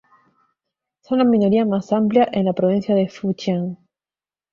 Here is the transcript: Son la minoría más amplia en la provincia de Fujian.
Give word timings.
Son 1.01 1.19
la 1.19 1.23
minoría 1.25 1.63
más 1.63 1.93
amplia 1.93 2.27
en 2.31 2.45
la 2.45 2.53
provincia 2.53 2.95
de 2.95 3.07
Fujian. 3.07 3.77